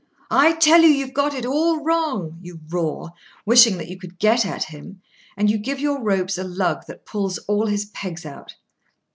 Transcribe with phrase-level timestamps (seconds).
[0.31, 3.11] "I tell you you've got it all wrong!" you roar,
[3.45, 5.03] wishing that you could get at him;
[5.37, 8.55] and you give your ropes a lug that pulls all his pegs out.